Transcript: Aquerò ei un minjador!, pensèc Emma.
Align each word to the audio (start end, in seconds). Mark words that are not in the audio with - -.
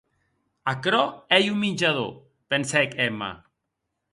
Aquerò 0.71 1.01
ei 1.37 1.51
un 1.55 1.61
minjador!, 1.65 2.09
pensèc 2.55 2.99
Emma. 3.07 3.29